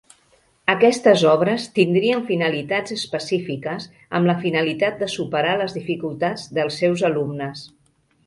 Aquestes 0.73 1.23
obres 1.31 1.65
tindrien 1.75 2.21
finalitats 2.29 2.95
específiques 2.95 3.85
amb 4.19 4.29
la 4.31 4.37
finalitat 4.45 4.97
de 5.03 5.09
superar 5.17 5.53
les 5.61 5.77
dificultats 5.81 6.49
dels 6.59 6.81
seus 6.85 7.05
alumnes. 7.11 7.63